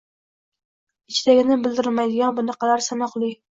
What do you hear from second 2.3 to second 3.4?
bunaqalar sanoqli.